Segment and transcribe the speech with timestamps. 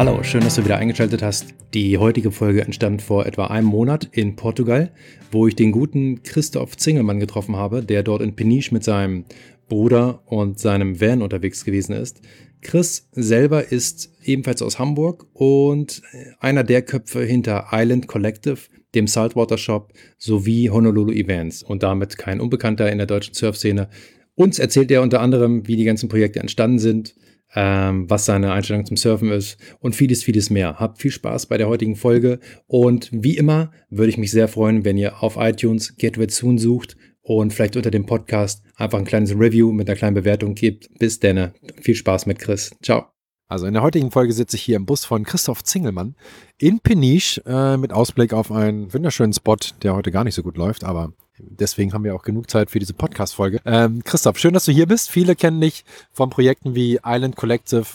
[0.00, 1.52] Hallo, schön, dass du wieder eingeschaltet hast.
[1.74, 4.92] Die heutige Folge entstand vor etwa einem Monat in Portugal,
[5.30, 9.26] wo ich den guten Christoph Zingelmann getroffen habe, der dort in Peniche mit seinem
[9.68, 12.22] Bruder und seinem Van unterwegs gewesen ist.
[12.62, 16.00] Chris selber ist ebenfalls aus Hamburg und
[16.38, 18.56] einer der Köpfe hinter Island Collective,
[18.94, 23.90] dem Saltwater Shop sowie Honolulu Events und damit kein Unbekannter in der deutschen Surfszene.
[24.34, 27.14] Uns erzählt er unter anderem, wie die ganzen Projekte entstanden sind,
[27.54, 30.78] ähm, was seine Einstellung zum Surfen ist und vieles, vieles mehr.
[30.78, 34.84] Habt viel Spaß bei der heutigen Folge und wie immer würde ich mich sehr freuen,
[34.84, 39.04] wenn ihr auf iTunes Get Red Soon sucht und vielleicht unter dem Podcast einfach ein
[39.04, 40.88] kleines Review mit einer kleinen Bewertung gibt.
[40.98, 41.52] Bis dann.
[41.80, 42.70] Viel Spaß mit Chris.
[42.82, 43.06] Ciao.
[43.48, 46.14] Also in der heutigen Folge sitze ich hier im Bus von Christoph Zingelmann
[46.56, 50.56] in Peniche äh, mit Ausblick auf einen wunderschönen Spot, der heute gar nicht so gut
[50.56, 51.12] läuft, aber
[51.48, 53.60] deswegen haben wir auch genug Zeit für diese Podcast-Folge.
[53.64, 55.10] Ähm, Christoph, schön, dass du hier bist.
[55.10, 57.86] Viele kennen dich von Projekten wie Island Collective,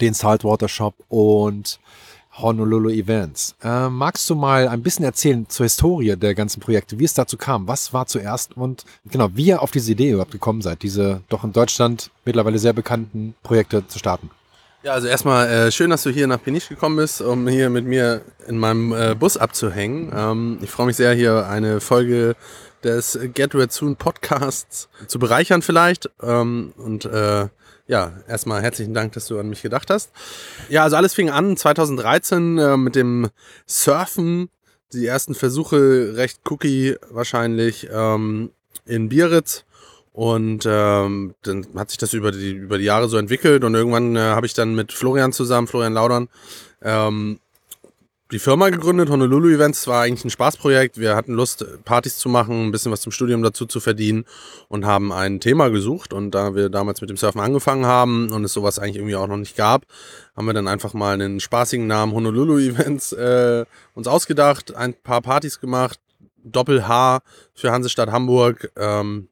[0.00, 1.78] den Saltwater Shop und
[2.38, 3.54] Honolulu Events.
[3.62, 7.36] Äh, magst du mal ein bisschen erzählen zur Historie der ganzen Projekte, wie es dazu
[7.36, 7.68] kam?
[7.68, 11.44] Was war zuerst und genau, wie ihr auf diese Idee überhaupt gekommen seid, diese doch
[11.44, 14.30] in Deutschland mittlerweile sehr bekannten Projekte zu starten?
[14.84, 17.86] Ja, also erstmal äh, schön, dass du hier nach Peniche gekommen bist, um hier mit
[17.86, 20.12] mir in meinem äh, Bus abzuhängen.
[20.14, 22.36] Ähm, ich freue mich sehr, hier eine Folge
[22.82, 26.10] des Get Red Soon Podcasts zu bereichern vielleicht.
[26.22, 27.48] Ähm, und äh,
[27.86, 30.10] ja, erstmal herzlichen Dank, dass du an mich gedacht hast.
[30.68, 33.30] Ja, also alles fing an 2013 äh, mit dem
[33.66, 34.50] Surfen.
[34.92, 38.50] Die ersten Versuche, recht cookie wahrscheinlich, ähm,
[38.84, 39.64] in Biarritz.
[40.14, 44.14] Und ähm, dann hat sich das über die, über die Jahre so entwickelt und irgendwann
[44.14, 46.28] äh, habe ich dann mit Florian zusammen, Florian Laudern,
[46.82, 47.40] ähm,
[48.30, 50.98] die Firma gegründet, Honolulu Events, war eigentlich ein Spaßprojekt.
[50.98, 54.24] Wir hatten Lust, Partys zu machen, ein bisschen was zum Studium dazu zu verdienen
[54.68, 56.12] und haben ein Thema gesucht.
[56.12, 59.26] Und da wir damals mit dem Surfen angefangen haben und es sowas eigentlich irgendwie auch
[59.26, 59.84] noch nicht gab,
[60.36, 65.20] haben wir dann einfach mal einen spaßigen Namen Honolulu Events äh, uns ausgedacht, ein paar
[65.20, 66.00] Partys gemacht,
[66.44, 67.20] Doppel H
[67.52, 68.72] für Hansestadt Hamburg.
[68.76, 69.28] Ähm,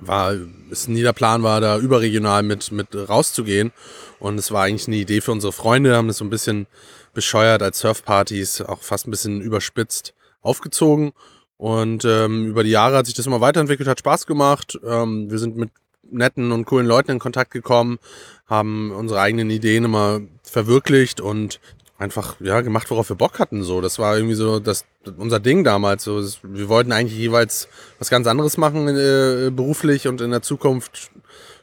[0.00, 0.34] war,
[0.70, 3.72] ist nie der Plan war, da überregional mit, mit rauszugehen.
[4.18, 6.66] Und es war eigentlich eine Idee für unsere Freunde, haben das so ein bisschen
[7.12, 11.12] bescheuert als Surfpartys, auch fast ein bisschen überspitzt aufgezogen.
[11.56, 14.78] Und ähm, über die Jahre hat sich das immer weiterentwickelt, hat Spaß gemacht.
[14.84, 15.70] Ähm, wir sind mit
[16.10, 17.98] netten und coolen Leuten in Kontakt gekommen,
[18.46, 21.60] haben unsere eigenen Ideen immer verwirklicht und
[22.02, 23.62] einfach ja gemacht, worauf wir Bock hatten.
[23.62, 24.84] So, das war irgendwie so das
[25.16, 26.04] unser Ding damals.
[26.04, 27.68] So, wir wollten eigentlich jeweils
[27.98, 31.10] was ganz anderes machen äh, beruflich und in der Zukunft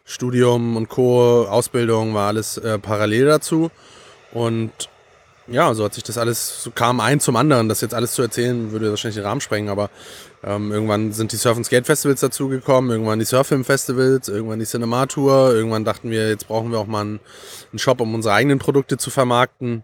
[0.06, 1.46] Studium und Co.
[1.48, 3.70] Ausbildung war alles äh, parallel dazu
[4.34, 4.72] und
[5.52, 7.70] ja, so hat sich das alles, so kam ein zum anderen.
[7.70, 9.90] Das jetzt alles zu erzählen, würde wahrscheinlich den Rahmen sprengen, aber
[10.44, 15.86] ähm, irgendwann sind die Surf- und Skate-Festivals dazugekommen, irgendwann die Surf-Film-Festivals, irgendwann die Cinema-Tour, irgendwann
[15.86, 17.20] dachten wir, jetzt brauchen wir auch mal einen,
[17.72, 19.84] einen Shop, um unsere eigenen Produkte zu vermarkten.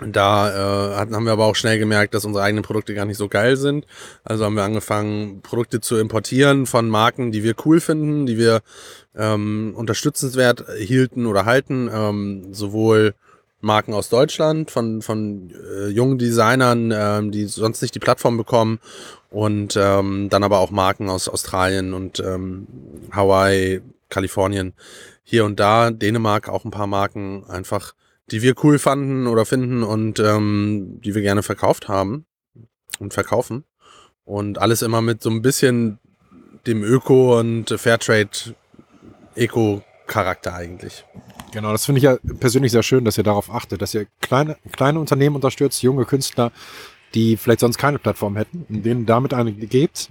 [0.00, 3.28] Da äh, haben wir aber auch schnell gemerkt, dass unsere eigenen Produkte gar nicht so
[3.28, 3.86] geil sind.
[4.24, 8.60] Also haben wir angefangen, Produkte zu importieren von Marken, die wir cool finden, die wir
[9.16, 11.88] ähm, unterstützenswert hielten oder halten.
[11.92, 13.14] Ähm, sowohl
[13.60, 18.80] Marken aus Deutschland, von, von äh, jungen Designern, ähm, die sonst nicht die Plattform bekommen.
[19.30, 22.66] Und ähm, dann aber auch Marken aus Australien und ähm,
[23.12, 24.74] Hawaii, Kalifornien,
[25.24, 27.94] hier und da, Dänemark auch ein paar Marken, einfach,
[28.30, 32.24] die wir cool fanden oder finden und ähm, die wir gerne verkauft haben
[32.98, 33.64] und verkaufen.
[34.24, 35.98] Und alles immer mit so ein bisschen
[36.66, 41.04] dem Öko- und Fairtrade-Eco-Charakter eigentlich.
[41.52, 44.56] Genau, das finde ich ja persönlich sehr schön, dass ihr darauf achtet, dass ihr kleine,
[44.72, 46.50] kleine Unternehmen unterstützt, junge Künstler,
[47.14, 50.10] die vielleicht sonst keine Plattform hätten, denen damit eine gebt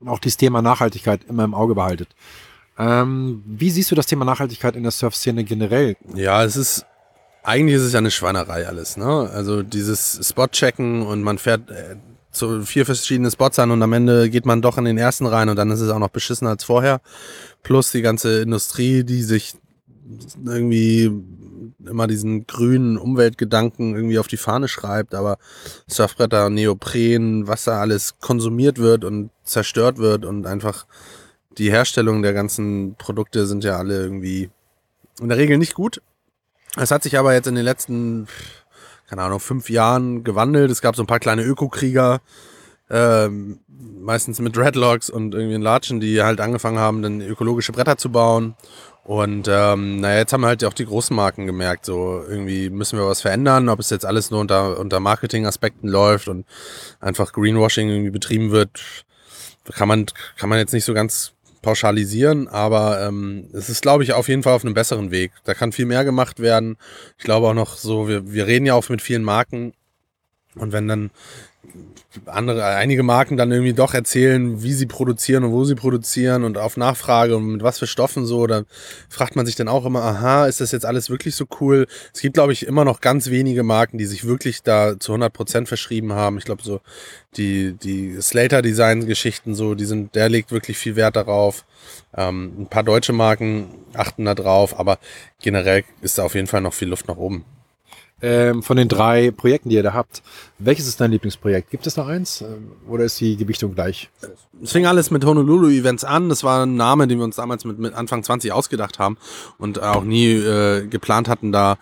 [0.00, 2.08] und auch dieses Thema Nachhaltigkeit immer im Auge behaltet.
[2.78, 5.96] Ähm, wie siehst du das Thema Nachhaltigkeit in der Surf-Szene generell?
[6.14, 6.86] Ja, es ist,
[7.42, 9.30] eigentlich ist es ja eine Schweinerei alles, ne?
[9.32, 11.96] Also dieses Spot-Checken und man fährt äh,
[12.30, 15.48] zu vier verschiedene Spots an und am Ende geht man doch in den ersten rein
[15.48, 17.00] und dann ist es auch noch beschissener als vorher.
[17.62, 19.54] Plus die ganze Industrie, die sich
[20.44, 21.10] irgendwie
[21.86, 25.38] immer diesen grünen Umweltgedanken irgendwie auf die Fahne schreibt, aber
[25.88, 30.86] Surfbretter, Neopren, was da alles konsumiert wird und zerstört wird und einfach
[31.58, 34.50] die Herstellung der ganzen Produkte sind ja alle irgendwie
[35.20, 36.00] in der Regel nicht gut.
[36.76, 38.28] Es hat sich aber jetzt in den letzten,
[39.08, 40.70] keine Ahnung, fünf Jahren gewandelt.
[40.70, 42.20] Es gab so ein paar kleine Ökokrieger,
[42.88, 47.96] ähm, meistens mit Dreadlocks und irgendwie in Latschen, die halt angefangen haben, dann ökologische Bretter
[47.96, 48.56] zu bauen
[49.10, 53.06] und ähm, naja, jetzt haben halt auch die großen Marken gemerkt, so irgendwie müssen wir
[53.06, 56.46] was verändern, ob es jetzt alles nur unter, unter Marketing-Aspekten läuft und
[57.00, 58.80] einfach Greenwashing irgendwie betrieben wird,
[59.72, 60.06] kann man,
[60.36, 64.42] kann man jetzt nicht so ganz pauschalisieren, aber ähm, es ist, glaube ich, auf jeden
[64.42, 65.32] Fall auf einem besseren Weg.
[65.44, 66.76] Da kann viel mehr gemacht werden.
[67.18, 69.72] Ich glaube auch noch so, wir, wir reden ja auch mit vielen Marken
[70.54, 71.10] und wenn dann
[72.26, 76.58] andere, einige Marken dann irgendwie doch erzählen, wie sie produzieren und wo sie produzieren und
[76.58, 78.66] auf Nachfrage und mit was für Stoffen so, dann
[79.08, 81.86] fragt man sich dann auch immer, aha, ist das jetzt alles wirklich so cool?
[82.12, 85.32] Es gibt, glaube ich, immer noch ganz wenige Marken, die sich wirklich da zu 100
[85.32, 86.38] Prozent verschrieben haben.
[86.38, 86.80] Ich glaube, so
[87.36, 91.64] die, die Slater-Design-Geschichten, so, die sind, der legt wirklich viel Wert darauf.
[92.16, 94.98] Ähm, ein paar deutsche Marken achten da drauf, aber
[95.40, 97.44] generell ist da auf jeden Fall noch viel Luft nach oben.
[98.22, 100.22] Ähm, von den drei Projekten, die ihr da habt,
[100.58, 101.70] welches ist dein Lieblingsprojekt?
[101.70, 104.10] Gibt es noch eins ähm, oder ist die Gewichtung gleich?
[104.62, 106.28] Es fing alles mit Honolulu-Events an.
[106.28, 109.16] Das war ein Name, den wir uns damals mit, mit Anfang 20 ausgedacht haben
[109.58, 111.78] und auch nie äh, geplant hatten, da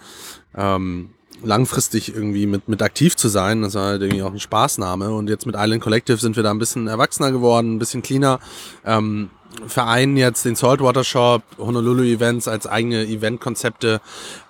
[0.55, 1.11] ähm,
[1.43, 3.63] langfristig irgendwie mit, mit aktiv zu sein.
[3.63, 5.11] Das war halt irgendwie auch ein Spaßname.
[5.11, 8.41] Und jetzt mit Island Collective sind wir da ein bisschen erwachsener geworden, ein bisschen cleaner.
[8.85, 9.31] Ähm,
[9.67, 14.01] vereinen jetzt den Saltwater Shop, Honolulu Events als eigene Eventkonzepte.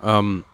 [0.02, 0.44] Ähm,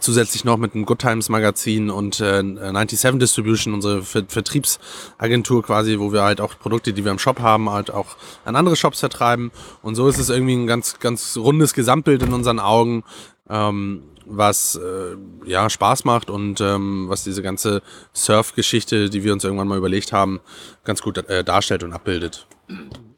[0.00, 5.98] zusätzlich noch mit dem Good Times Magazin und äh, 97 Distribution, unsere Ver Vertriebsagentur quasi,
[5.98, 9.00] wo wir halt auch Produkte, die wir im Shop haben, halt auch an andere Shops
[9.00, 9.50] vertreiben.
[9.82, 13.04] Und so ist es irgendwie ein ganz, ganz rundes Gesamtbild in unseren Augen,
[13.48, 15.16] ähm, was äh,
[15.46, 17.82] ja Spaß macht und ähm, was diese ganze
[18.14, 20.40] Surf-Geschichte, die wir uns irgendwann mal überlegt haben,
[20.84, 22.46] ganz gut äh, darstellt und abbildet.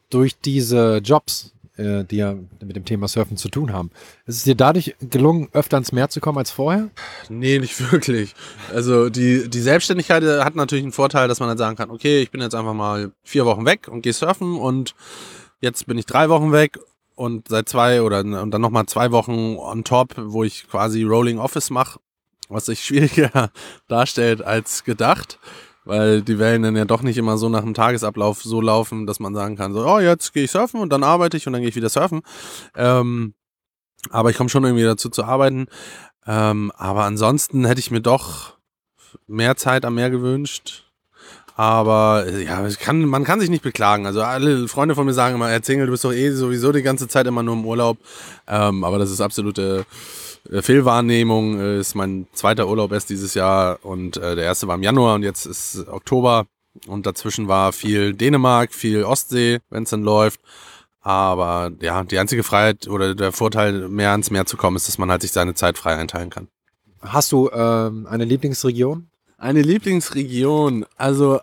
[0.09, 3.91] Durch diese Jobs, äh, die ja mit dem Thema Surfen zu tun haben.
[4.25, 6.89] Ist es dir dadurch gelungen, öfter ins Meer zu kommen als vorher?
[7.29, 8.35] Nee, nicht wirklich.
[8.73, 12.31] Also die, die Selbstständigkeit hat natürlich einen Vorteil, dass man dann sagen kann, okay, ich
[12.31, 14.95] bin jetzt einfach mal vier Wochen weg und gehe surfen und
[15.61, 16.79] jetzt bin ich drei Wochen weg
[17.15, 21.39] und seit zwei oder und dann nochmal zwei Wochen on top, wo ich quasi Rolling
[21.39, 21.99] Office mache,
[22.49, 23.51] was sich schwieriger
[23.87, 25.39] darstellt als gedacht
[25.87, 29.19] weil die Wellen dann ja doch nicht immer so nach dem Tagesablauf so laufen, dass
[29.19, 31.61] man sagen kann, so, oh, jetzt gehe ich surfen und dann arbeite ich und dann
[31.61, 32.21] gehe ich wieder surfen.
[32.75, 33.33] Ähm,
[34.09, 35.67] aber ich komme schon irgendwie dazu zu arbeiten.
[36.25, 38.57] Ähm, aber ansonsten hätte ich mir doch
[39.27, 40.83] mehr Zeit am Meer gewünscht.
[41.55, 44.05] Aber ja, kann, man kann sich nicht beklagen.
[44.05, 47.07] Also alle Freunde von mir sagen immer, erzähl, du bist doch eh sowieso die ganze
[47.07, 47.97] Zeit immer nur im Urlaub.
[48.47, 49.85] Ähm, aber das ist absolute
[50.49, 54.83] Fehlwahrnehmung äh, ist mein zweiter Urlaub erst dieses Jahr und äh, der erste war im
[54.83, 56.47] Januar und jetzt ist Oktober
[56.87, 60.39] und dazwischen war viel Dänemark, viel Ostsee, wenn es dann läuft.
[61.01, 64.97] Aber ja, die einzige Freiheit oder der Vorteil, mehr ans Meer zu kommen, ist, dass
[64.97, 66.49] man halt sich seine Zeit frei einteilen kann.
[67.01, 69.07] Hast du ähm, eine Lieblingsregion?
[69.37, 70.85] Eine Lieblingsregion.
[70.97, 71.39] Also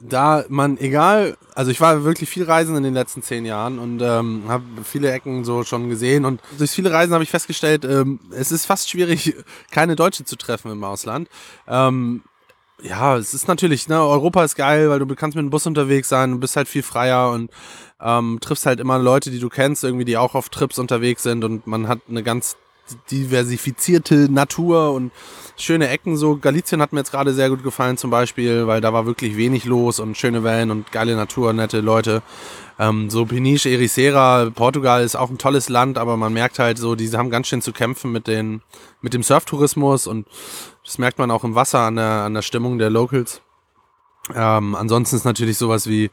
[0.00, 4.00] da man, egal, also ich war wirklich viel reisen in den letzten zehn Jahren und
[4.00, 8.20] ähm, habe viele Ecken so schon gesehen und durch viele Reisen habe ich festgestellt, ähm,
[8.30, 9.34] es ist fast schwierig,
[9.70, 11.28] keine Deutsche zu treffen im Ausland.
[11.66, 12.22] Ähm,
[12.80, 16.08] ja, es ist natürlich, ne, Europa ist geil, weil du kannst mit dem Bus unterwegs
[16.08, 17.50] sein, du bist halt viel freier und
[18.00, 21.42] ähm, triffst halt immer Leute, die du kennst, irgendwie, die auch auf Trips unterwegs sind
[21.42, 22.56] und man hat eine ganz
[23.10, 25.12] diversifizierte Natur und
[25.56, 26.16] schöne Ecken.
[26.16, 29.36] So Galizien hat mir jetzt gerade sehr gut gefallen zum Beispiel, weil da war wirklich
[29.36, 32.22] wenig los und schöne Wellen und geile Natur, nette Leute.
[32.78, 36.94] Ähm, so Peniche, Ericeira, Portugal ist auch ein tolles Land, aber man merkt halt so,
[36.94, 38.62] die haben ganz schön zu kämpfen mit den
[39.00, 40.26] mit dem Surftourismus und
[40.84, 43.42] das merkt man auch im Wasser an der an der Stimmung der Locals.
[44.34, 46.10] Ähm, ansonsten ist natürlich sowas wie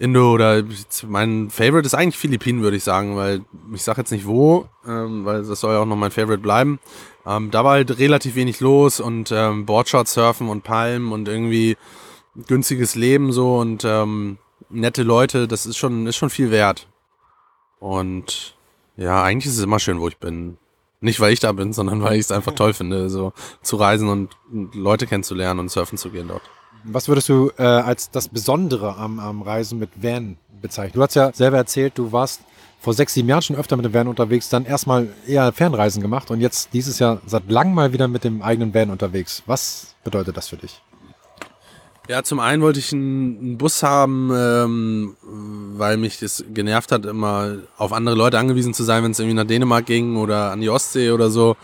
[0.00, 0.64] Indo oder
[1.06, 3.42] mein Favorite ist eigentlich Philippinen, würde ich sagen, weil
[3.74, 6.80] ich sage jetzt nicht wo, ähm, weil das soll ja auch noch mein Favorite bleiben.
[7.26, 11.76] Ähm, da war halt relativ wenig los und ähm, Boardshot surfen und Palmen und irgendwie
[12.46, 14.38] günstiges Leben so und ähm,
[14.70, 16.88] nette Leute, das ist schon, ist schon viel wert.
[17.78, 18.56] Und
[18.96, 20.56] ja, eigentlich ist es immer schön, wo ich bin.
[21.02, 24.08] Nicht, weil ich da bin, sondern weil ich es einfach toll finde, so zu reisen
[24.08, 24.34] und
[24.74, 26.42] Leute kennenzulernen und surfen zu gehen dort.
[26.84, 30.94] Was würdest du äh, als das Besondere am, am Reisen mit Van bezeichnen?
[30.94, 32.40] Du hast ja selber erzählt, du warst
[32.80, 36.30] vor sechs, sieben Jahren schon öfter mit dem Van unterwegs, dann erstmal eher Fernreisen gemacht
[36.30, 39.42] und jetzt dieses Jahr seit langem mal wieder mit dem eigenen Van unterwegs.
[39.46, 40.80] Was bedeutet das für dich?
[42.08, 45.16] Ja, zum einen wollte ich einen, Bus haben, ähm,
[45.76, 49.36] weil mich das genervt hat, immer auf andere Leute angewiesen zu sein, wenn es irgendwie
[49.36, 51.56] nach Dänemark ging oder an die Ostsee oder so.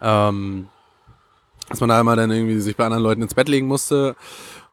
[0.00, 0.68] Ähm,
[1.68, 4.14] dass man da immer dann irgendwie sich bei anderen Leuten ins Bett legen musste.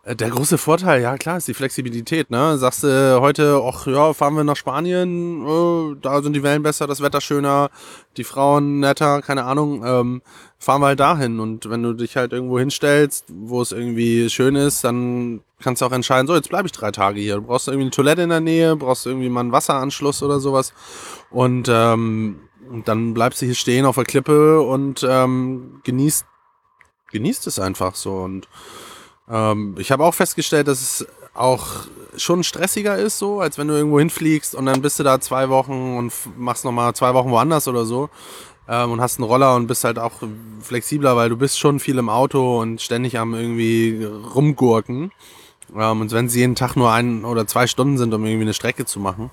[0.06, 2.30] Äh, der große Vorteil, ja klar, ist die Flexibilität.
[2.30, 2.58] Ne?
[2.58, 6.86] Sagst du heute, ach ja, fahren wir nach Spanien, oh, da sind die Wellen besser,
[6.86, 7.72] das Wetter schöner,
[8.16, 10.22] die Frauen netter, keine Ahnung, ähm,
[10.60, 11.40] fahren wir halt dahin.
[11.40, 15.88] Und wenn du dich halt irgendwo hinstellst, wo es irgendwie schön ist, dann kannst du
[15.88, 17.36] auch entscheiden, so, jetzt bleibe ich drei Tage hier.
[17.36, 20.74] Du brauchst irgendwie eine Toilette in der Nähe, brauchst irgendwie mal einen Wasseranschluss oder sowas.
[21.32, 22.42] Und ähm,
[22.86, 26.26] dann bleibst du hier stehen auf der Klippe und ähm, genießt,
[27.12, 28.18] genießt es einfach so.
[28.18, 28.48] Und
[29.30, 31.66] ähm, ich habe auch festgestellt, dass es auch
[32.18, 35.50] schon stressiger ist, so, als wenn du irgendwo hinfliegst und dann bist du da zwei
[35.50, 38.10] Wochen und machst nochmal zwei Wochen woanders oder so.
[38.68, 40.14] Ähm, und hast einen Roller und bist halt auch
[40.62, 44.04] flexibler, weil du bist schon viel im Auto und ständig am irgendwie
[44.34, 45.12] rumgurken.
[45.76, 48.54] Ähm, und wenn es jeden Tag nur ein oder zwei Stunden sind, um irgendwie eine
[48.54, 49.30] Strecke zu machen.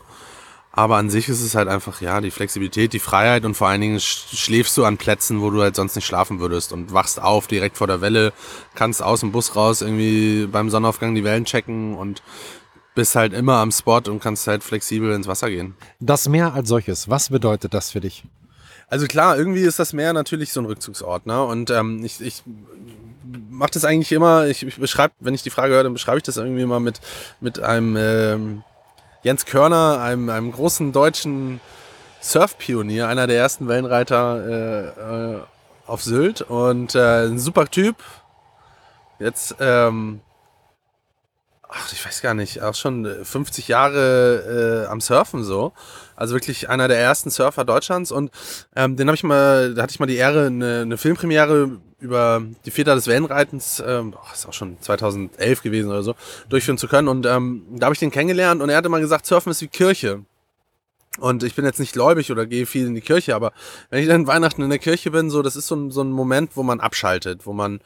[0.75, 3.83] Aber an sich ist es halt einfach, ja, die Flexibilität, die Freiheit und vor allen
[3.83, 7.21] Dingen sch- schläfst du an Plätzen, wo du halt sonst nicht schlafen würdest und wachst
[7.21, 8.33] auf direkt vor der Welle,
[8.75, 12.23] kannst aus dem Bus raus irgendwie beim Sonnenaufgang die Wellen checken und
[12.95, 15.75] bist halt immer am Spot und kannst halt flexibel ins Wasser gehen.
[16.01, 18.25] Das Meer als solches, was bedeutet das für dich?
[18.89, 21.43] Also klar, irgendwie ist das Meer natürlich so ein Rückzugsort, ne?
[21.43, 22.43] Und ähm, ich, ich
[23.51, 26.25] mache das eigentlich immer, ich, ich beschreibe, wenn ich die Frage höre, dann beschreibe ich
[26.25, 27.01] das irgendwie immer mit,
[27.41, 28.63] mit einem ähm,
[29.23, 31.61] Jens Körner, einem, einem großen deutschen
[32.21, 35.41] Surfpionier, einer der ersten Wellenreiter äh, äh,
[35.87, 37.97] auf Sylt und äh, ein super Typ.
[39.21, 40.21] Jetzt, ähm,
[41.69, 45.73] ach, ich weiß gar nicht, auch schon äh, 50 Jahre äh, am Surfen so.
[46.17, 48.33] Also wirklich einer der ersten Surfer Deutschlands und
[48.75, 52.43] ähm, den habe ich mal, da hatte ich mal die Ehre, eine, eine Filmpremiere über
[52.67, 56.15] die Väter des Wellenreitens, ähm, ist auch schon 2011 gewesen oder so,
[56.49, 57.09] durchführen zu können.
[57.09, 59.69] Und ähm, da habe ich den kennengelernt und er hatte mal gesagt, Surfen ist wie
[59.69, 60.25] Kirche.
[61.19, 63.53] Und ich bin jetzt nicht gläubig oder gehe viel in die Kirche, aber
[63.91, 66.11] wenn ich dann Weihnachten in der Kirche bin, so, das ist so ein, so ein
[66.11, 67.81] Moment, wo man abschaltet, wo man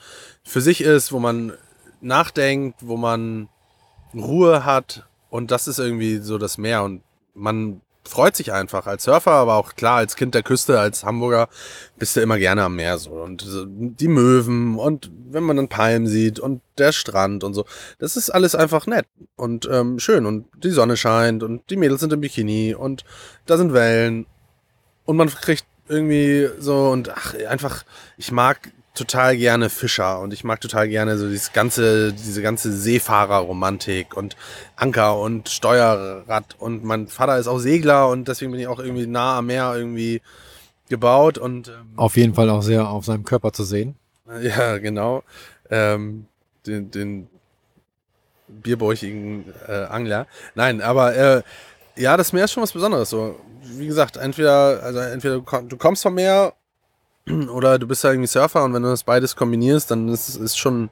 [0.44, 1.52] für sich ist, wo man
[2.00, 3.48] nachdenkt, wo man
[4.14, 5.06] Ruhe hat.
[5.28, 6.84] Und das ist irgendwie so das Meer.
[6.84, 7.02] Und
[7.34, 8.86] man freut sich einfach.
[8.86, 11.48] Als Surfer, aber auch klar als Kind der Küste, als Hamburger
[11.98, 13.10] bist du immer gerne am Meer so.
[13.10, 17.64] Und die Möwen und wenn man dann Palmen sieht und der Strand und so,
[17.98, 20.26] das ist alles einfach nett und ähm, schön.
[20.26, 23.04] Und die Sonne scheint und die Mädels sind im Bikini und
[23.46, 24.26] da sind Wellen.
[25.04, 27.84] Und man kriegt irgendwie so und ach einfach,
[28.16, 32.72] ich mag total gerne Fischer und ich mag total gerne so dieses ganze, diese ganze
[32.72, 34.36] Seefahrerromantik und
[34.74, 39.06] Anker und Steuerrad und mein Vater ist auch Segler und deswegen bin ich auch irgendwie
[39.06, 40.20] nah am Meer irgendwie
[40.88, 43.96] gebaut und ähm, Auf jeden Fall auch sehr auf seinem Körper zu sehen.
[44.42, 45.22] ja, genau.
[45.70, 46.26] Ähm,
[46.66, 47.28] den, den
[48.48, 50.26] bierbäuchigen äh, Angler.
[50.54, 51.42] Nein, aber äh,
[51.96, 53.10] ja, das Meer ist schon was Besonderes.
[53.10, 56.52] So, wie gesagt, entweder, also entweder du komm- du kommst vom Meer
[57.50, 60.56] oder du bist ja irgendwie Surfer und wenn du das beides kombinierst, dann ist es
[60.56, 60.90] schon,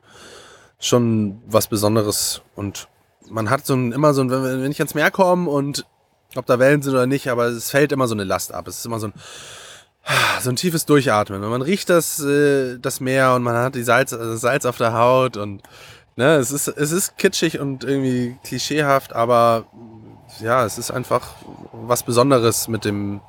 [0.79, 2.43] schon was Besonderes.
[2.55, 2.89] Und
[3.29, 5.87] man hat so ein, immer so ein, wenn, ich ans Meer komme und
[6.37, 8.67] ob da Wellen sind oder nicht, aber es fällt immer so eine Last ab.
[8.67, 9.13] Es ist immer so ein,
[10.41, 11.43] so ein tiefes Durchatmen.
[11.43, 14.77] Und man riecht das, äh, das Meer und man hat die Salz, also Salz auf
[14.77, 15.63] der Haut und
[16.17, 19.67] ne, es ist, es ist kitschig und irgendwie klischeehaft, aber
[20.41, 21.37] ja, es ist einfach
[21.73, 23.21] was Besonderes mit dem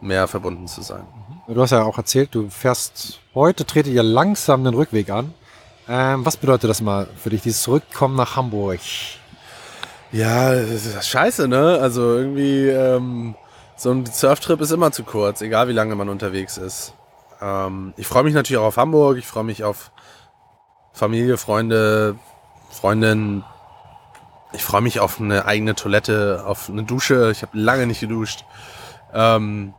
[0.00, 1.06] Meer verbunden zu sein.
[1.52, 5.34] Du hast ja auch erzählt, du fährst heute, trete ja langsam den Rückweg an.
[5.88, 8.78] Ähm, was bedeutet das mal für dich, dieses Zurückkommen nach Hamburg?
[10.12, 11.78] Ja, das ist scheiße, ne?
[11.80, 13.34] Also irgendwie, ähm,
[13.74, 16.94] so ein Surftrip ist immer zu kurz, egal wie lange man unterwegs ist.
[17.42, 19.90] Ähm, ich freue mich natürlich auch auf Hamburg, ich freue mich auf
[20.92, 22.16] Familie, Freunde,
[22.70, 23.42] Freundin.
[24.52, 27.32] Ich freue mich auf eine eigene Toilette, auf eine Dusche.
[27.32, 28.44] Ich habe lange nicht geduscht.
[29.12, 29.74] Ähm,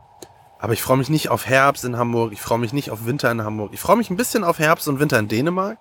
[0.62, 2.32] aber ich freue mich nicht auf Herbst in Hamburg.
[2.32, 3.72] Ich freue mich nicht auf Winter in Hamburg.
[3.74, 5.76] Ich freue mich ein bisschen auf Herbst und Winter in Dänemark.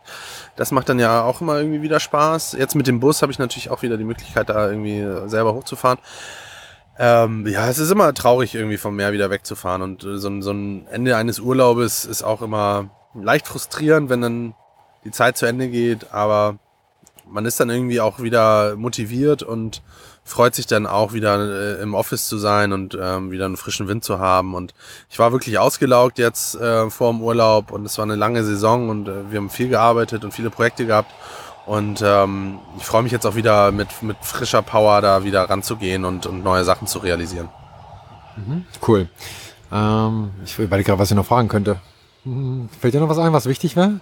[0.55, 2.53] Das macht dann ja auch immer irgendwie wieder Spaß.
[2.53, 5.99] Jetzt mit dem Bus habe ich natürlich auch wieder die Möglichkeit, da irgendwie selber hochzufahren.
[6.97, 9.83] Ähm, ja, es ist immer traurig, irgendwie vom Meer wieder wegzufahren.
[9.83, 14.55] Und äh, so, so ein Ende eines Urlaubes ist auch immer leicht frustrierend, wenn dann
[15.03, 16.11] die Zeit zu Ende geht.
[16.11, 16.57] Aber
[17.31, 19.81] man ist dann irgendwie auch wieder motiviert und
[20.23, 23.87] freut sich dann auch wieder äh, im Office zu sein und ähm, wieder einen frischen
[23.87, 24.53] Wind zu haben.
[24.53, 24.73] Und
[25.09, 28.89] ich war wirklich ausgelaugt jetzt äh, vor dem Urlaub und es war eine lange Saison
[28.89, 31.11] und äh, wir haben viel gearbeitet und viele Projekte gehabt.
[31.65, 36.05] Und ähm, ich freue mich jetzt auch wieder mit, mit frischer Power da wieder ranzugehen
[36.05, 37.49] und, und neue Sachen zu realisieren.
[38.85, 39.07] Cool.
[39.71, 41.79] Ähm, ich überlege gerade, was ich noch fragen könnte.
[42.23, 43.99] Hm, Fällt dir noch was ein, was wichtig wäre?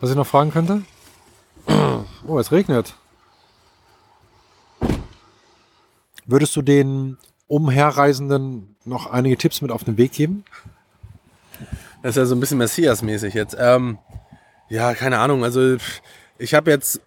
[0.00, 0.82] Was ich noch fragen könnte?
[2.26, 2.94] Oh, es regnet.
[6.26, 7.18] Würdest du den
[7.48, 10.44] Umherreisenden noch einige Tipps mit auf den Weg geben?
[12.02, 13.56] Das ist ja so ein bisschen Messias-mäßig jetzt.
[13.58, 13.98] Ähm,
[14.68, 15.44] ja, keine Ahnung.
[15.44, 15.76] Also
[16.38, 17.00] ich habe jetzt,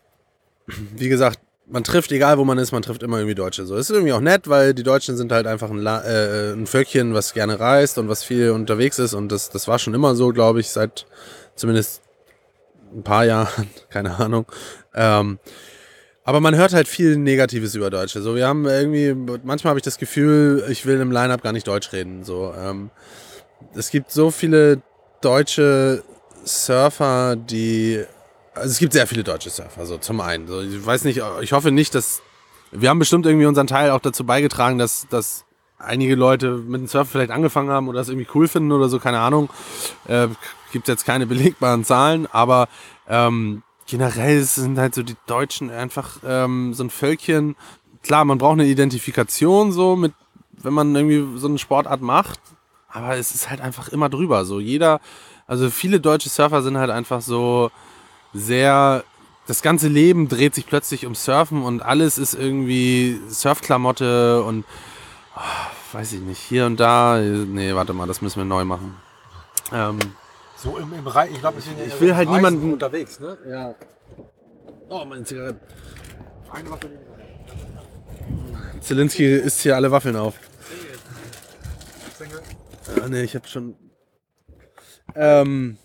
[0.68, 3.66] wie gesagt, man trifft, egal wo man ist, man trifft immer irgendwie Deutsche.
[3.66, 6.54] So, es ist irgendwie auch nett, weil die Deutschen sind halt einfach ein, La äh,
[6.54, 9.14] ein Völkchen, was gerne reist und was viel unterwegs ist.
[9.14, 11.06] Und das, das war schon immer so, glaube ich, seit
[11.56, 12.02] zumindest
[12.94, 14.46] ein paar Jahren, keine Ahnung.
[14.94, 15.40] Ähm,
[16.24, 18.22] aber man hört halt viel Negatives über Deutsche.
[18.22, 21.68] So, wir haben irgendwie, manchmal habe ich das Gefühl, ich will im Line-Up gar nicht
[21.68, 22.26] Deutsch reden.
[22.26, 22.90] So, ähm,
[23.74, 24.82] es gibt so viele
[25.22, 26.04] deutsche
[26.44, 28.04] Surfer, die.
[28.54, 30.48] Also es gibt sehr viele deutsche Surfer, so zum einen.
[30.48, 32.22] So, ich weiß nicht, ich hoffe nicht, dass
[32.72, 35.46] wir haben bestimmt irgendwie unseren Teil auch dazu beigetragen, dass, dass
[35.78, 39.00] einige Leute mit dem Surfen vielleicht angefangen haben oder das irgendwie cool finden oder so,
[39.00, 39.50] keine Ahnung.
[40.08, 40.28] Äh,
[40.72, 42.68] Gibt jetzt keine belegbaren Zahlen, aber
[43.08, 47.56] ähm, generell sind halt so die Deutschen einfach ähm, so ein Völkchen.
[48.04, 50.14] Klar, man braucht eine Identifikation so mit,
[50.52, 52.40] wenn man irgendwie so eine Sportart macht,
[52.90, 54.46] aber es ist halt einfach immer drüber.
[54.46, 55.00] So jeder,
[55.46, 57.72] also viele deutsche Surfer sind halt einfach so
[58.34, 59.04] sehr
[59.48, 64.66] das ganze Leben dreht sich plötzlich um Surfen und alles ist irgendwie Surfklamotte und
[65.92, 67.20] weiß ich nicht, hier und da.
[67.20, 68.96] Nee, warte mal, das müssen wir neu machen.
[69.72, 70.00] Ähm,
[70.56, 73.38] so im, im Reich, ich glaube, ich, ich will halt niemanden unterwegs, ne?
[73.48, 73.76] Ja.
[74.90, 75.60] Oh, meine Zigarette.
[76.52, 76.90] Eine Waffe
[78.80, 80.36] Zelinski isst hier alle Waffeln auf.
[82.96, 83.76] Ja, nee, ich hab schon.
[85.16, 85.78] Ähm,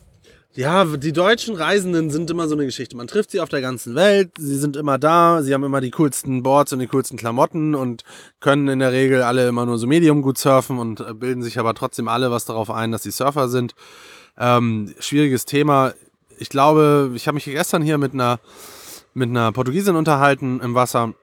[0.54, 2.96] ja, die deutschen Reisenden sind immer so eine Geschichte.
[2.96, 5.90] Man trifft sie auf der ganzen Welt, sie sind immer da, sie haben immer die
[5.90, 8.04] coolsten Boards und die coolsten Klamotten und
[8.40, 11.58] können in der Regel alle immer nur so medium gut surfen und äh, bilden sich
[11.58, 13.74] aber trotzdem alle was darauf ein, dass sie Surfer sind.
[14.38, 15.94] Ähm, schwieriges Thema.
[16.38, 18.38] Ich glaube, ich habe mich gestern hier mit einer,
[19.14, 21.14] mit einer Portugiesin unterhalten im Wasser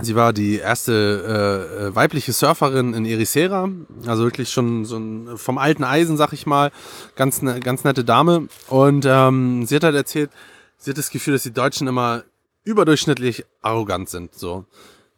[0.00, 3.68] Sie war die erste äh, äh, weibliche Surferin in Ericeira,
[4.06, 6.70] also wirklich schon so ein, vom alten Eisen, sag ich mal,
[7.16, 8.46] ganz ne, ganz nette Dame.
[8.68, 10.30] Und ähm, sie hat halt erzählt,
[10.78, 12.22] sie hat das Gefühl, dass die Deutschen immer
[12.62, 14.64] überdurchschnittlich arrogant sind, so.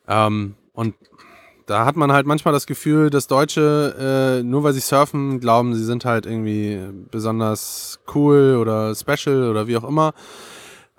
[0.09, 0.95] Ähm, und
[1.67, 5.75] da hat man halt manchmal das Gefühl, dass Deutsche, äh, nur weil sie surfen, glauben,
[5.75, 10.13] sie sind halt irgendwie besonders cool oder special oder wie auch immer.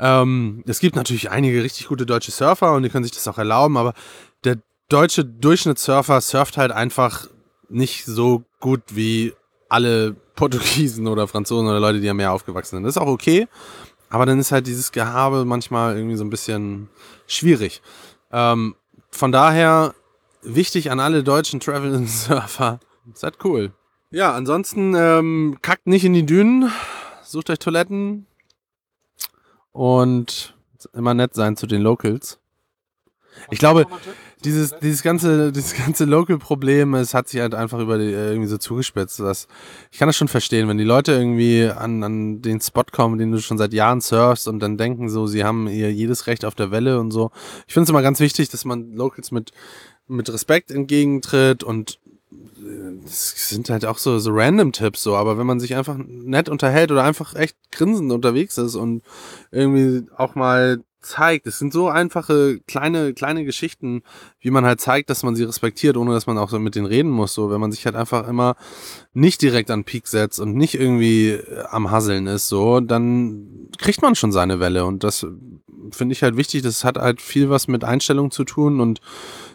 [0.03, 3.38] Ähm, es gibt natürlich einige richtig gute deutsche Surfer und die können sich das auch
[3.38, 3.93] erlauben, aber
[4.43, 4.57] der
[4.89, 7.27] deutsche Durchschnittssurfer surft halt einfach
[7.69, 9.31] nicht so gut wie
[9.69, 12.83] alle Portugiesen oder Franzosen oder Leute, die ja mehr aufgewachsen sind.
[12.83, 13.48] Das ist auch okay,
[14.10, 16.89] aber dann ist halt dieses Gehabe manchmal irgendwie so ein bisschen
[17.25, 17.81] schwierig.
[18.29, 18.75] Ähm,
[19.10, 19.95] von daher
[20.41, 22.82] wichtig an alle deutschen Travel Surfer,
[23.13, 23.71] seid cool.
[24.12, 26.69] Ja, ansonsten ähm, kackt nicht in die Dünen,
[27.23, 28.28] sucht euch Toiletten,
[29.73, 30.55] und
[30.93, 32.39] immer nett sein zu den Locals.
[33.49, 33.88] Ich glaube,
[34.45, 38.47] dieses, dieses ganze, dieses ganze Local-Problem, es hat sich halt einfach über die, äh, irgendwie
[38.47, 39.19] so zugespitzt.
[39.19, 39.47] Dass,
[39.91, 43.31] ich kann das schon verstehen, wenn die Leute irgendwie an, an den Spot kommen, den
[43.31, 46.55] du schon seit Jahren surfst und dann denken so, sie haben ihr jedes Recht auf
[46.55, 47.31] der Welle und so.
[47.67, 49.51] Ich finde es immer ganz wichtig, dass man Locals mit,
[50.07, 51.99] mit Respekt entgegentritt und
[53.04, 56.50] das sind halt auch so, so random Tipps so, aber wenn man sich einfach nett
[56.50, 59.04] unterhält oder einfach echt grinsend unterwegs ist und
[59.52, 64.04] irgendwie auch mal zeigt, es sind so einfache kleine kleine Geschichten,
[64.39, 66.86] wie man halt zeigt, dass man sie respektiert, ohne dass man auch so mit denen
[66.86, 68.56] reden muss, so, wenn man sich halt einfach immer
[69.13, 74.15] nicht direkt an Peak setzt und nicht irgendwie am Hasseln ist, so, dann kriegt man
[74.15, 74.86] schon seine Welle.
[74.86, 75.28] Und das
[75.91, 79.02] finde ich halt wichtig, das hat halt viel was mit Einstellung zu tun und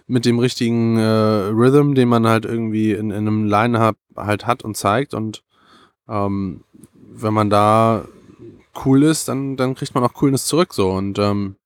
[0.09, 4.64] mit dem richtigen äh, Rhythm, den man halt irgendwie in, in einem Line-Up halt hat
[4.64, 5.14] und zeigt.
[5.14, 5.44] Und
[6.09, 8.05] ähm, wenn man da
[8.85, 10.90] cool ist, dann, dann kriegt man auch Coolness zurück so.
[10.90, 11.57] Und ähm,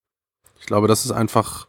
[0.60, 1.68] ich glaube, das ist einfach,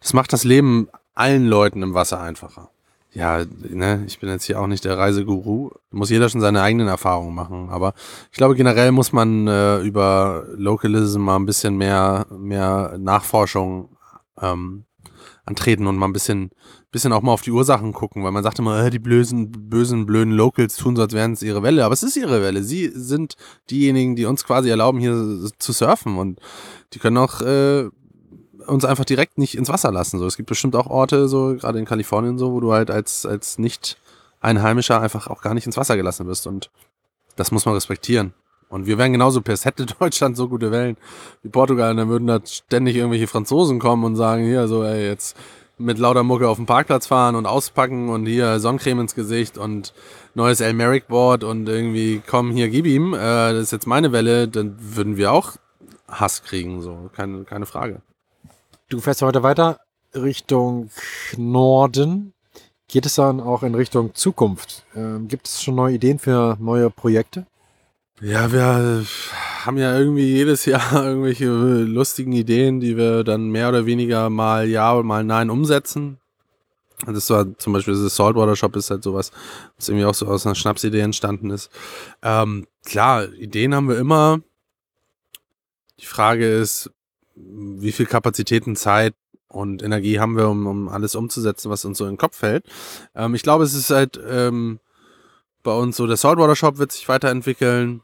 [0.00, 2.70] das macht das Leben allen Leuten im Wasser einfacher.
[3.12, 5.70] Ja, ne, ich bin jetzt hier auch nicht der Reiseguru.
[5.90, 7.68] Muss jeder schon seine eigenen Erfahrungen machen.
[7.70, 7.94] Aber
[8.30, 13.96] ich glaube, generell muss man äh, über Localism mal ein bisschen mehr, mehr Nachforschung
[14.40, 14.84] ähm,
[15.44, 16.50] antreten und mal ein bisschen,
[16.90, 20.06] bisschen auch mal auf die Ursachen gucken, weil man sagt immer, äh, die bösen, bösen,
[20.06, 21.84] blöden Locals tun so, als wären es ihre Welle.
[21.84, 22.62] Aber es ist ihre Welle.
[22.62, 23.34] Sie sind
[23.70, 26.40] diejenigen, die uns quasi erlauben, hier zu surfen und
[26.92, 27.88] die können auch äh,
[28.66, 30.18] uns einfach direkt nicht ins Wasser lassen.
[30.18, 33.26] So, es gibt bestimmt auch Orte, so gerade in Kalifornien so, wo du halt als
[33.26, 33.98] als nicht
[34.40, 36.70] Einheimischer einfach auch gar nicht ins Wasser gelassen wirst und
[37.36, 38.34] das muss man respektieren.
[38.70, 39.66] Und wir wären genauso pissed.
[39.66, 40.96] Hätte Deutschland so gute Wellen
[41.42, 45.36] wie Portugal, dann würden da ständig irgendwelche Franzosen kommen und sagen, hier, so, ey, jetzt
[45.76, 49.92] mit lauter Mucke auf den Parkplatz fahren und auspacken und hier Sonnencreme ins Gesicht und
[50.34, 54.12] neues El Merrick Board und irgendwie, komm, hier, gib ihm, äh, das ist jetzt meine
[54.12, 55.56] Welle, dann würden wir auch
[56.06, 58.02] Hass kriegen, so, keine, keine Frage.
[58.88, 59.78] Du fährst heute weiter
[60.14, 60.90] Richtung
[61.36, 62.34] Norden.
[62.88, 64.84] Geht es dann auch in Richtung Zukunft?
[64.94, 67.46] Ähm, gibt es schon neue Ideen für neue Projekte?
[68.22, 69.06] Ja, wir
[69.64, 74.68] haben ja irgendwie jedes Jahr irgendwelche lustigen Ideen, die wir dann mehr oder weniger mal
[74.68, 76.18] ja und mal nein umsetzen.
[77.06, 79.30] Das war zum Beispiel das Saltwater Shop ist halt sowas,
[79.78, 81.70] was irgendwie auch so aus einer Schnapsidee entstanden ist.
[82.22, 84.42] Ähm, klar, Ideen haben wir immer.
[85.98, 86.90] Die Frage ist,
[87.34, 89.14] wie viel Kapazitäten, Zeit
[89.48, 92.66] und Energie haben wir, um, um alles umzusetzen, was uns so in den Kopf fällt.
[93.14, 94.78] Ähm, ich glaube, es ist halt ähm,
[95.62, 98.02] bei uns so, der Saltwater Shop wird sich weiterentwickeln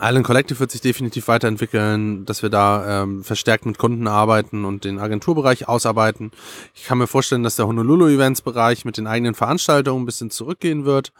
[0.00, 4.84] Island Collective wird sich definitiv weiterentwickeln, dass wir da ähm, verstärkt mit Kunden arbeiten und
[4.84, 6.32] den Agenturbereich ausarbeiten.
[6.74, 11.12] Ich kann mir vorstellen, dass der Honolulu-Events-Bereich mit den eigenen Veranstaltungen ein bisschen zurückgehen wird.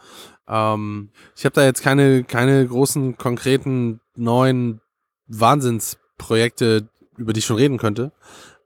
[0.47, 4.81] Ähm, ich habe da jetzt keine, keine großen, konkreten, neuen
[5.27, 8.11] Wahnsinnsprojekte, über die ich schon reden könnte.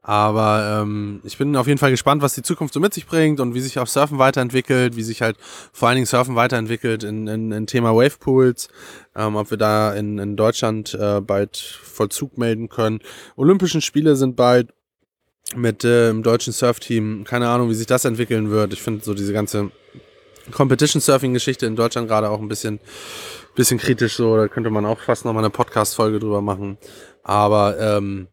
[0.02, 3.38] Aber ähm, ich bin auf jeden Fall gespannt, was die Zukunft so mit sich bringt
[3.38, 5.36] und wie sich auch Surfen weiterentwickelt, wie sich halt
[5.72, 8.68] vor allen Dingen Surfen weiterentwickelt in, in, in Thema Wavepools,
[9.14, 13.00] ähm, ob wir da in, in Deutschland äh, bald Vollzug melden können.
[13.36, 14.72] Olympischen Spiele sind bald
[15.54, 17.24] mit äh, im deutschen Surfteam.
[17.24, 18.72] Keine Ahnung, wie sich das entwickeln wird.
[18.72, 19.70] Ich finde so diese ganze
[20.50, 22.80] Competition Surfing Geschichte in Deutschland gerade auch ein bisschen
[23.54, 26.78] bisschen kritisch so, da könnte man auch fast noch mal eine Podcast Folge drüber machen.
[27.22, 28.28] Aber ähm,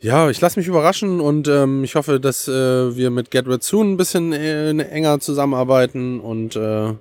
[0.00, 3.62] ja, ich lasse mich überraschen und ähm, ich hoffe, dass äh, wir mit Get Red
[3.62, 6.94] Soon ein bisschen äh, enger zusammenarbeiten und äh,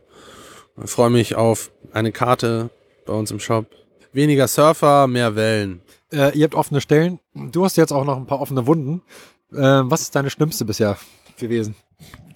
[0.85, 2.69] freue mich auf eine Karte
[3.05, 3.65] bei uns im Shop.
[4.11, 5.81] Weniger Surfer, mehr Wellen.
[6.11, 7.19] Äh, ihr habt offene Stellen.
[7.33, 9.01] Du hast jetzt auch noch ein paar offene Wunden.
[9.53, 10.97] Äh, was ist deine schlimmste bisher
[11.37, 11.75] gewesen?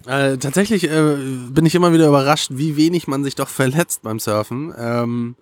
[0.06, 1.16] Äh, tatsächlich äh,
[1.50, 4.74] bin ich immer wieder überrascht, wie wenig man sich doch verletzt beim Surfen.
[4.78, 5.36] Ähm,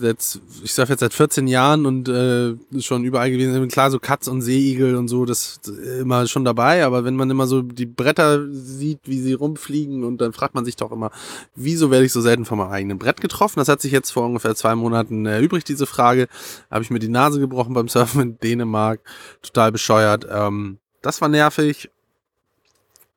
[0.00, 3.68] jetzt, ich surfe jetzt seit 14 Jahren und äh, schon überall gewesen.
[3.68, 5.68] Klar, so Katz und Seeigel und so, das ist
[6.00, 10.20] immer schon dabei, aber wenn man immer so die Bretter sieht, wie sie rumfliegen und
[10.20, 11.10] dann fragt man sich doch immer,
[11.54, 13.58] wieso werde ich so selten von meinem eigenen Brett getroffen?
[13.58, 16.28] Das hat sich jetzt vor ungefähr zwei Monaten erübrigt, diese Frage.
[16.70, 19.00] Habe ich mir die Nase gebrochen beim Surfen in Dänemark.
[19.42, 20.26] Total bescheuert.
[20.30, 21.90] Ähm, das war nervig.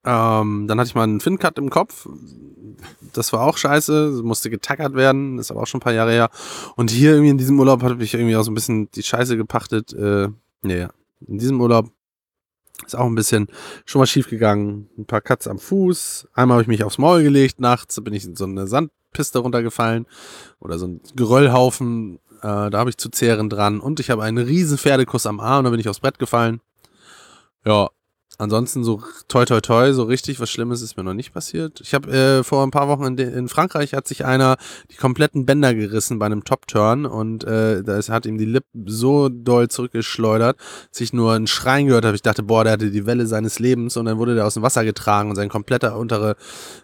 [0.05, 2.07] Ähm, dann hatte ich mal einen Fin-Cut im Kopf
[3.13, 6.29] das war auch scheiße, musste getackert werden, ist aber auch schon ein paar Jahre her.
[6.75, 9.37] Und hier irgendwie in diesem Urlaub habe ich irgendwie auch so ein bisschen die Scheiße
[9.37, 9.93] gepachtet.
[9.93, 10.29] Äh,
[10.61, 10.87] nee,
[11.27, 11.89] in diesem Urlaub
[12.85, 13.47] ist auch ein bisschen
[13.85, 14.89] schon mal schief gegangen.
[14.97, 16.27] Ein paar Cuts am Fuß.
[16.33, 20.05] Einmal habe ich mich aufs Maul gelegt nachts, bin ich in so eine Sandpiste runtergefallen
[20.59, 22.19] oder so ein Geröllhaufen.
[22.41, 23.79] Äh, da habe ich zu zehren dran.
[23.79, 26.61] Und ich habe einen riesen Pferdekuss am Arm, da bin ich aufs Brett gefallen.
[27.65, 27.89] Ja,
[28.37, 31.79] Ansonsten so toi toi toi, so richtig was Schlimmes ist mir noch nicht passiert.
[31.81, 34.57] Ich habe äh, vor ein paar Wochen in, in, Frankreich hat sich einer
[34.91, 39.29] die kompletten Bänder gerissen bei einem Top-Turn und äh, das hat ihm die Lippen so
[39.29, 40.57] doll zurückgeschleudert,
[40.91, 42.15] dass ich nur ein Schreien gehört habe.
[42.15, 44.63] Ich dachte, boah, der hatte die Welle seines Lebens und dann wurde der aus dem
[44.63, 46.35] Wasser getragen und sein kompletter untere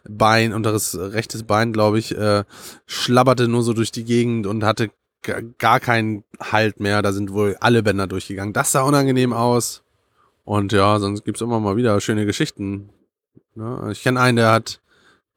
[0.07, 2.45] Bein, unteres rechtes Bein, glaube ich, äh,
[2.85, 4.91] schlabberte nur so durch die Gegend und hatte
[5.57, 7.01] gar keinen Halt mehr.
[7.01, 8.53] Da sind wohl alle Bänder durchgegangen.
[8.53, 9.83] Das sah unangenehm aus.
[10.43, 12.89] Und ja, sonst gibt's immer mal wieder schöne Geschichten.
[13.55, 14.81] Ja, ich kenne einen, der hat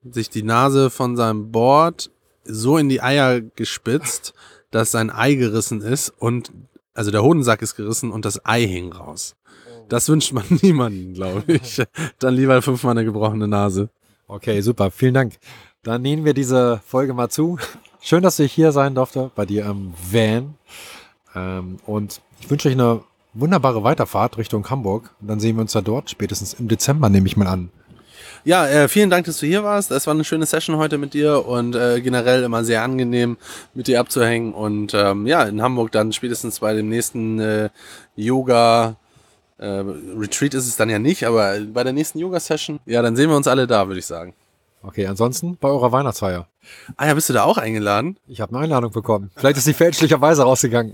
[0.03, 2.11] sich die Nase von seinem Board
[2.45, 4.35] so in die Eier gespitzt,
[4.71, 6.53] dass sein Ei gerissen ist und
[6.95, 9.35] also der Hodensack ist gerissen und das Ei hing raus.
[9.89, 11.83] Das wünscht man niemanden, glaube ich.
[12.19, 13.91] Dann lieber fünfmal eine gebrochene Nase.
[14.27, 14.91] Okay, super.
[14.91, 15.35] Vielen Dank.
[15.83, 17.59] Dann nehmen wir diese Folge mal zu.
[18.01, 20.55] Schön, dass ich hier sein durfte bei dir am Van.
[21.35, 23.03] Ähm, und ich wünsche euch eine
[23.35, 25.15] wunderbare Weiterfahrt Richtung Hamburg.
[25.21, 27.71] Und dann sehen wir uns da dort, spätestens im Dezember, nehme ich mal an.
[28.47, 29.91] Ja, äh, vielen Dank, dass du hier warst.
[29.91, 33.39] Es war eine schöne Session heute mit dir und äh, generell immer sehr angenehm,
[33.73, 34.53] mit dir abzuhängen.
[34.53, 37.71] Und ähm, ja, in Hamburg dann spätestens bei dem nächsten äh,
[38.17, 38.97] Yoga.
[39.57, 39.85] Äh,
[40.19, 43.37] Retreat ist es dann ja nicht, aber bei der nächsten Yoga-Session, ja, dann sehen wir
[43.37, 44.35] uns alle da, würde ich sagen.
[44.87, 46.47] Okay, ansonsten bei eurer Weihnachtsfeier.
[46.97, 48.19] Ah ja, bist du da auch eingeladen?
[48.27, 49.31] Ich habe eine Einladung bekommen.
[49.35, 50.93] Vielleicht ist sie fälschlicherweise rausgegangen.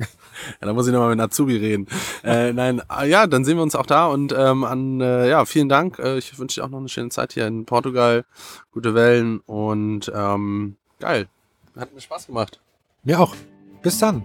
[0.61, 1.87] Ja, da muss ich nochmal mit Azubi reden.
[2.25, 5.45] äh, nein, ah, ja, dann sehen wir uns auch da und ähm, an, äh, ja,
[5.45, 5.99] vielen Dank.
[5.99, 8.25] Äh, ich wünsche dir auch noch eine schöne Zeit hier in Portugal.
[8.73, 11.29] Gute Wellen und ähm, geil.
[11.77, 12.61] Hat mir Spaß gemacht.
[13.03, 13.35] Mir auch.
[13.83, 14.23] Bis dann.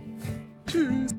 [0.67, 1.15] Tschüss.